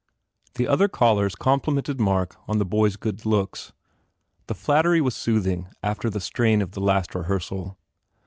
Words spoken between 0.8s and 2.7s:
callers complimented Mark on the